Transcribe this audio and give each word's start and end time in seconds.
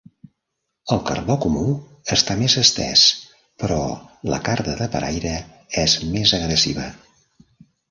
El 0.93 1.01
cardó 1.09 1.35
comú 1.43 1.65
està 2.15 2.37
més 2.39 2.55
estès, 2.63 3.03
però 3.65 3.79
la 4.33 4.41
carda 4.49 4.75
de 4.81 4.89
paraire 4.97 5.37
és 5.85 5.97
més 6.17 6.37
agressiva. 6.41 6.91